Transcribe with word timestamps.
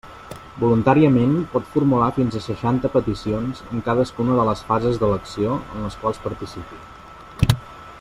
Voluntàriament 0.61 1.35
pot 1.51 1.67
formular 1.73 2.07
fins 2.15 2.37
a 2.39 2.41
seixanta 2.47 2.91
peticions 2.97 3.63
en 3.69 3.85
cadascuna 3.91 4.41
de 4.41 4.49
les 4.51 4.67
fases 4.73 5.01
d'elecció 5.03 5.59
en 5.63 5.89
les 5.89 6.03
quals 6.05 6.25
participi. 6.29 7.57